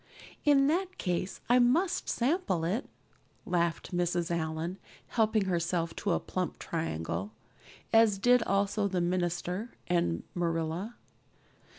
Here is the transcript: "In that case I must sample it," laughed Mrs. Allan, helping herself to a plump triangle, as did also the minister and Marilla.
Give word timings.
"In 0.45 0.65
that 0.65 0.97
case 0.97 1.41
I 1.47 1.59
must 1.59 2.09
sample 2.09 2.65
it," 2.65 2.89
laughed 3.45 3.95
Mrs. 3.95 4.35
Allan, 4.35 4.79
helping 5.09 5.45
herself 5.45 5.95
to 5.97 6.13
a 6.13 6.19
plump 6.19 6.57
triangle, 6.57 7.33
as 7.93 8.17
did 8.17 8.41
also 8.41 8.87
the 8.87 8.99
minister 8.99 9.75
and 9.87 10.23
Marilla. 10.33 10.95